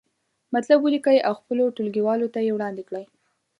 مطلب 0.53 0.77
ولیکئ 0.83 1.17
او 1.27 1.33
خپلو 1.41 1.63
ټولګیوالو 1.75 2.31
ته 2.33 2.39
یې 2.45 2.51
وړاندې 2.53 2.83
کړئ. 2.89 3.05